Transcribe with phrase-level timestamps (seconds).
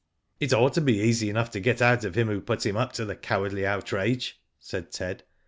[0.39, 2.91] It ought to be easy enough to get out of him who put him up
[2.93, 5.21] to the cowardly outrage," said Ted.